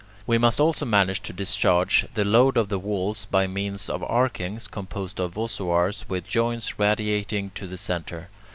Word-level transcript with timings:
We 0.25 0.39
must 0.39 0.59
also 0.59 0.83
manage 0.83 1.21
to 1.21 1.31
discharge 1.31 2.07
the 2.15 2.25
load 2.25 2.57
of 2.57 2.69
the 2.69 2.79
walls 2.79 3.27
by 3.29 3.45
means 3.45 3.87
of 3.87 4.01
archings 4.01 4.65
composed 4.65 5.19
of 5.19 5.35
voussoirs 5.35 6.05
with 6.09 6.27
joints 6.27 6.79
radiating 6.79 7.51
to 7.53 7.67
the 7.67 7.77
centre. 7.77 8.29